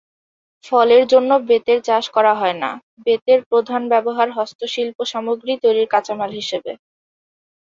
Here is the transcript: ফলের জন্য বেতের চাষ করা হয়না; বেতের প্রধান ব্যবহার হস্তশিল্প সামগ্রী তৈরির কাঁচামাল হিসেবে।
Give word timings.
ফলের 0.63 1.03
জন্য 1.07 1.31
বেতের 1.47 1.79
চাষ 1.83 2.05
করা 2.15 2.33
হয়না; 2.35 2.69
বেতের 3.05 3.39
প্রধান 3.49 3.81
ব্যবহার 3.91 4.27
হস্তশিল্প 4.37 4.97
সামগ্রী 5.11 5.53
তৈরির 5.63 5.87
কাঁচামাল 5.93 6.31
হিসেবে। 6.39 6.71